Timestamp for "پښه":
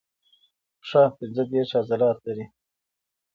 0.81-1.01